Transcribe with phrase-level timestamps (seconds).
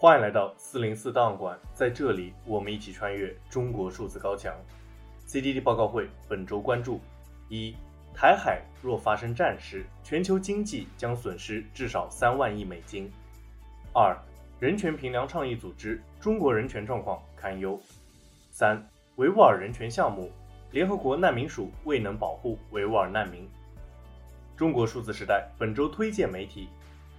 [0.00, 4.54] 欢迎来到四零四档案馆，在这里，我们一起穿越中国数字高墙。
[5.26, 7.00] CDD 报告会本周关注：
[7.48, 7.74] 一、
[8.14, 13.08] 台海若发生战事，全球经济将损失至少三万亿美金；
[13.92, 14.16] 二、
[14.60, 17.76] 人权评量倡议组织中国人权状况堪忧；
[18.52, 18.80] 三、
[19.16, 20.30] 维吾尔人权项目，
[20.70, 23.48] 联合国难民署未能保护维吾尔难民。
[24.56, 26.68] 中国数字时代本周推荐媒体。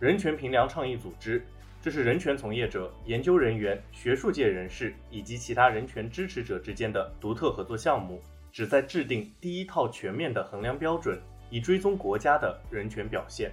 [0.00, 1.46] 人权评量倡议组织，
[1.84, 8.18] 这是人权从业者、研究人员、学术界人士以及其他人权支持者之间的独特合作项目，
[8.50, 11.20] 旨在制定第一套全面的衡量标准，
[11.50, 13.52] 以追踪国家的人权表现。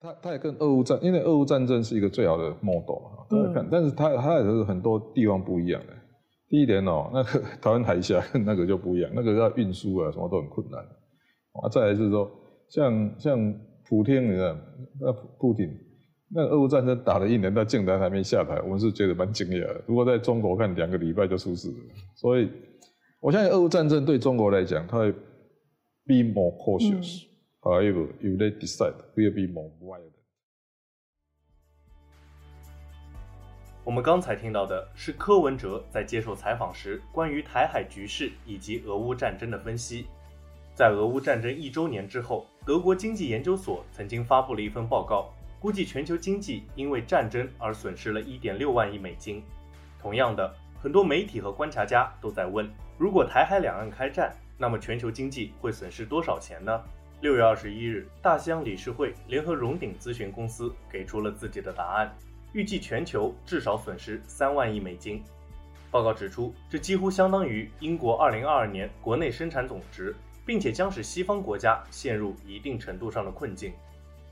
[0.00, 5.92] 他他也跟俄乌战，因为俄乌战争是一个最好的 model 嘛，大家看，但是他他也是很多地方不一样的。
[6.48, 10.80] 第一点哦，那个台湾海峡那个就不一样，那个要运输啊什么都很困难。
[10.82, 12.28] 啊，再来就是说。
[12.68, 13.54] 像像
[13.92, 14.56] 普丁，你知道，
[14.98, 15.70] 那普丁，
[16.30, 19.84] 那俄乌战争打了一年，他竟然还没下台，我们是觉得蛮惊讶的。
[19.86, 21.76] 如果在中国看，两个礼拜就出事了。
[22.14, 22.50] 所以，
[23.20, 27.28] 我相信俄乌战争对中国来讲，它会 be more cautious、嗯。
[27.60, 30.12] However, if they decide, will be more violent。
[33.84, 40.06] 我们刚才听到的是柯文哲在接受采访时关于台海局势以及俄乌战争的分析。
[40.74, 49.42] 在俄乌战争一周年之后，德国经济研究所曾经发布了一份报告，估计全球经济因为战争而损失了一点六万亿美金。
[49.98, 56.80] 同样的，很多媒体和观察家都在问：如果台海两岸开战，那么全球经济会损失多少钱呢？
[57.20, 62.16] 六月二十一日，大西洋理事会联合荣鼎咨询公司给出了自己的答案，
[62.52, 65.20] 预计全球至少损失三万亿美金。
[65.92, 70.12] 报告指出，这几乎相当于英国二零二二年国内生产总值。
[70.44, 73.72] 并且将使西方国家陷入一定程度上的困境。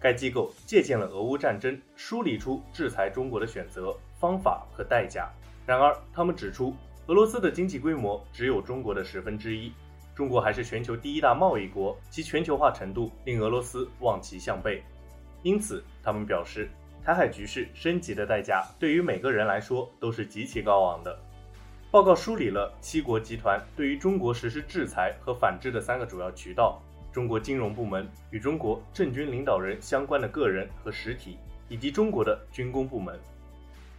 [0.00, 5.30] 该机构借鉴了俄乌战争，梳理出制裁中国的选择方法和代价。
[5.66, 6.74] 然而，他们指出，
[7.06, 9.72] 俄罗斯的经济规模只有中国的十分之一，
[10.14, 14.82] 中国还是全球第一大贸易国，其全球化程度令俄罗斯望其项背。
[15.42, 16.68] 因此，他们表示，
[17.04, 21.16] 台海局势升级的代价对于每个人来说都是极其高昂的。
[21.92, 26.80] 报告梳理了七国集团对于中国实施制裁和反制的三个主要渠道：
[27.10, 31.36] 中国金融部门与中国政军领导人相关的个人和实体，
[31.68, 33.18] 以及中国的军工部门。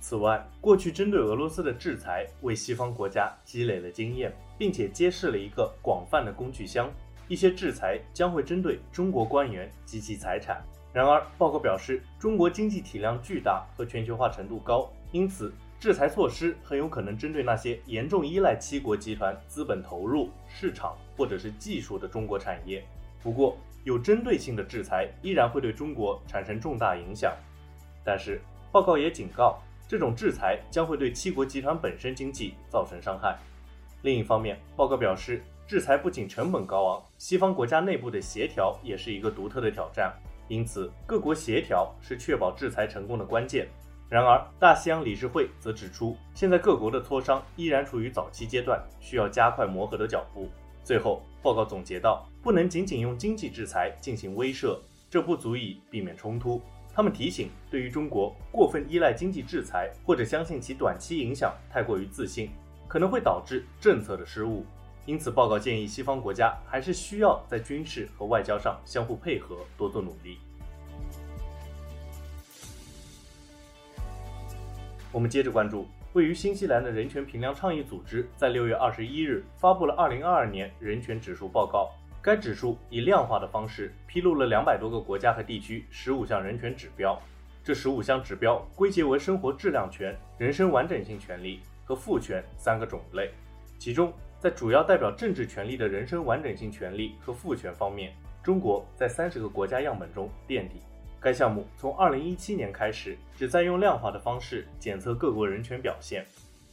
[0.00, 6.90] 此外，过去针对俄罗斯的制裁为西方国家积累了经验，并且揭示了一个广泛的工具箱。
[7.26, 10.62] 一些制裁将会针对中国官员及其财产。
[10.92, 15.50] 然而，报告表示，中国经济体量巨大和全球化程度高，因此。
[15.80, 22.84] 制裁措施很有可能针对那些严重依赖七国集团资本投入、市场或者是技术的中国产业。
[23.22, 27.32] 不过，有针对性的制裁依然会对中国产生重大影响。
[28.04, 28.40] 但是，
[28.72, 33.38] 报告也警告，这种制裁将会对七国集团本身经济造成伤害。
[34.02, 40.12] 另一方面，报告表示，制裁不仅成本高昂，西方国家内部的协调也是一个独特的挑战。
[40.48, 43.68] 因此，各国协调是确保制裁成功的关键。
[44.08, 50.48] 然而，大西洋理事会则指出，现在各国的磋商依然处于早期阶段，需要加快磨合的脚步。
[50.82, 54.78] 最后，报告总结道，不能仅仅用经济制裁进行威慑，
[55.10, 56.62] 这不足以避免冲突。
[56.94, 62.50] 他们提醒，对于中国过分依赖经济制裁或者相信其短期影响太过于自信，
[62.88, 64.64] 可能会导致政策的失误。
[65.04, 70.38] 因此，报告建议西方国家还是需要在军事和外交上相互配合，多做努力。
[75.18, 81.90] 我们接着关注，位于新西兰的人权评量倡议组织在六月二十一日发布了二零二二年人权指数报告。
[82.22, 87.20] 该指数以量化的方式披露了两百多个国家和地区十五项人权指标。
[87.64, 93.28] 这十五项指标归结为生活质量权、人身完整性权利和赋权三个种类。
[93.76, 100.80] 其中，在主要代表政治权利的人身完整性权利和赋权方面，中国在三十个国家样本中垫底。
[101.20, 106.24] 该项目从2017年开始，旨在用量化的方式检测各国人权表现。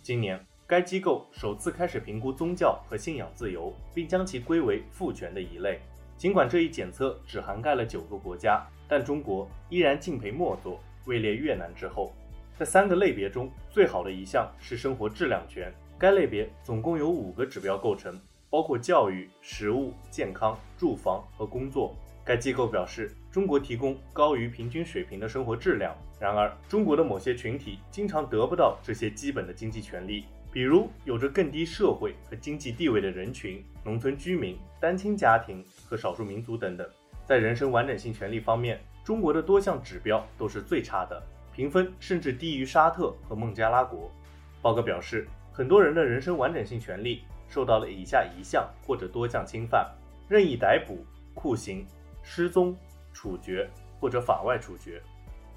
[0.00, 5.80] 今年，该机构首次开始评估宗教和信仰自由，并将其归为赋权的一类。
[6.16, 12.12] 尽管这一检测只涵盖了九个国家，但中国依然敬陪末座，位列越南之后。
[12.56, 15.72] 在三个类别中，最好的一项是生活质量权。
[15.98, 18.16] 该类别总共有五个指标构成，
[18.48, 21.92] 包括教育、食物、健康、住房和工作。
[22.28, 25.96] 该机构表示，中国提供高于平均水平的生活质量。
[26.20, 36.86] 然而，中国的某些群体经常得不到这些基本的经济权利，比如有着更低社会和经济地位的人群、农村居民、单亲家庭和少数民族等等。
[37.24, 44.12] 在人身完整性权利方面，中国的多项指标都是最差的，评分甚至低于沙特和孟加拉国。
[44.60, 49.90] 报告表示，很多人的人身完整性权利受到了以下一项或者多项侵犯：
[50.28, 51.02] 任意逮捕、
[51.32, 51.86] 酷刑、
[52.30, 52.76] 失踪、
[53.14, 53.66] 处决
[53.98, 55.00] 或者法外处决。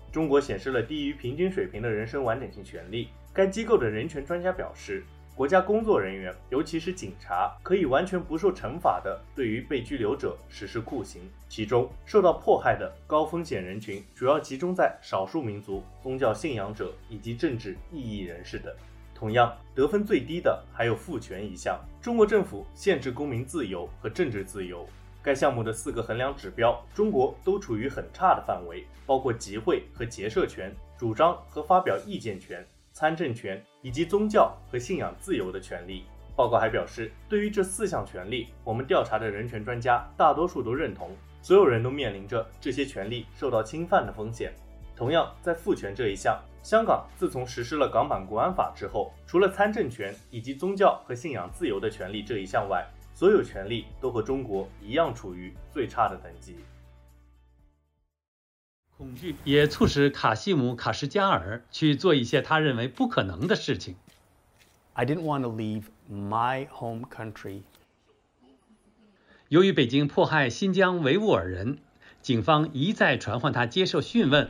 [0.10, 3.10] 中国显示了低于平均水平的人身完整性权利。
[3.34, 5.04] 该机构的人权专家表示，
[5.36, 11.22] 国家工作人员，尤其是警察，可以完全不受惩罚地对于被拘留者实施酷刑。
[11.50, 18.74] 其中，受到迫害的高风险人群主要集中在少数民族、宗教信仰者以及政治异议人士等。
[19.14, 21.80] 同样，得分最低的还有赋权一项。
[22.02, 24.88] 中国政府限制公民自由和政治自由。
[25.24, 36.06] 该项目的四个衡量指标，中国都处于很差的范围，包括集会和结社权、主张和发表意见权、参政权以及宗教和信仰自由的权利。
[36.36, 44.52] 报告还表示，对于这四项权利，我们调查的人权专家大多数都认同，所有人都面临着这些权利受到侵犯的风险。
[44.96, 52.88] 同样，在父权这一项，香港自从实施了港版国安法之后，除了参政权以及宗教和信仰自由的权利这一项外，
[53.22, 56.56] 所有权利都和中国一样处于最差的等级。
[58.98, 63.96] 恐惧也促使卡西姆·卡什加尔去做一些他认为不可能的事情。
[64.94, 67.62] I didn't want to leave my home country.
[69.50, 71.78] 由于北京迫害新疆维吾尔人，
[72.24, 74.50] 警方一再传唤他接受讯问。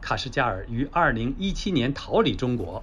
[0.00, 2.82] 卡什加尔于2017年逃离中国，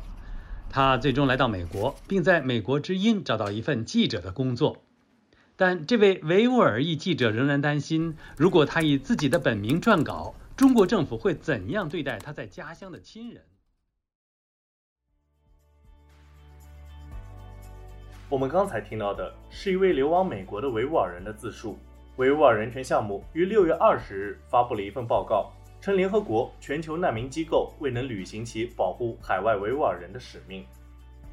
[0.69, 4.77] 他最终来到美国，并在《美国之音》找到一份记者的工作。
[5.55, 13.43] 但这位维吾尔裔记者仍然担心，如果他以自己的本名撰稿，中国政府会怎样对待他在家乡的亲人？
[18.29, 21.77] 我们刚才听到的是一位流亡美国的维吾尔人的自述。
[22.15, 25.51] 维吾尔人权项目于六月二十日发布了一份报告，
[25.81, 30.65] 称联合国全球难民机构未能履行其保护海外维吾尔人的使命。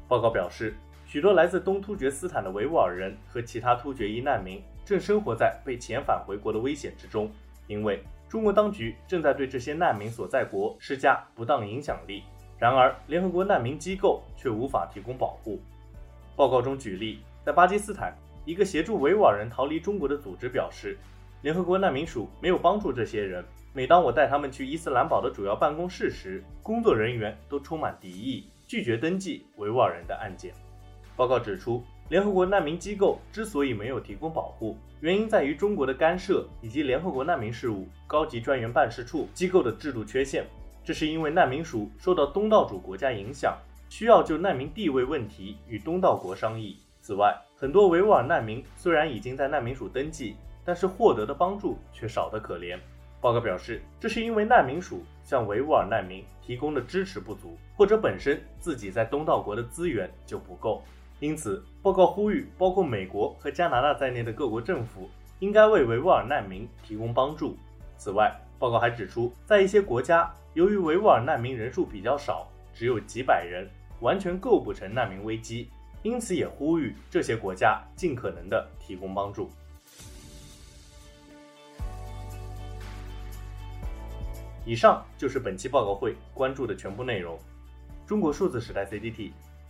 [0.07, 0.75] 报告表示，
[1.11, 7.29] 许多来自东突厥斯坦的维吾尔人和其他突厥裔难民正生活在被遣返回国的危险之中，
[7.67, 12.23] 因为中国当局正在对这些难民所在国施加不当影响力。
[12.57, 15.59] 然而，联合国难民机构却无法提供保护。
[16.37, 18.15] 报告中举例，在巴基斯坦，
[18.45, 20.97] 一个协助维吾尔人逃离中国的组织表示，
[21.41, 23.43] 联合国难民署没有帮助这些人。
[23.73, 30.53] 每当我带他们去伊斯兰堡的主要办公室时，工作人员都充满敌意，拒绝登记维吾尔人的案件。
[31.15, 40.45] 报告指出，联合国难民机构之所以没有提供保护，原因在于中国的干涉以及联合国难民事务高级专员办事处机构的制度缺陷。
[40.83, 43.55] 这是因为难民署受到东道主国家影响，
[43.87, 46.77] 需要就难民地位问题与东道国商议。
[47.01, 50.35] 此外，很多维吾尔难民虽然已经在难民署登记，
[50.65, 52.79] 但是获得的帮助却少得可怜。
[53.19, 60.83] 报告表示，这是因为难民署向维吾尔难民提供的支持不足，或者本身自己在东道国的资源就不够。
[61.21, 65.07] 因此，报告呼吁包括美国和加拿大在内的各国政府
[65.37, 67.55] 应该为维吾尔难民提供帮助。
[67.95, 73.69] 此外，报告还指出，在一些国家，由于维吾尔难民人数比较少，只有几百人，
[73.99, 75.69] 完全构不成难民危机，
[76.01, 79.47] 因此也呼吁这些国家尽可能的提供帮助。
[84.65, 87.37] 以上就是本期报告会关注的全部内容。
[88.07, 89.31] 中国数字时代 CDT。